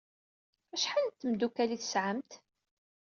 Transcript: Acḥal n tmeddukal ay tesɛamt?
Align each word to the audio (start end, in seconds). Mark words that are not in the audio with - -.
Acḥal 0.73 1.03
n 1.05 1.09
tmeddukal 1.11 1.69
ay 1.73 1.79
tesɛamt? 1.79 2.31